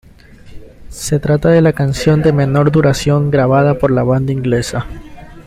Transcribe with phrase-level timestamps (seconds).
[0.89, 4.87] Se trata de la canción de menor duración grabada por la banda inglesa.